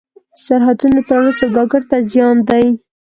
د 0.33 0.35
سرحدونو 0.45 0.99
تړل 1.07 1.29
سوداګر 1.39 1.81
ته 1.89 1.97
زیان 2.11 2.37
دی. 2.49 2.65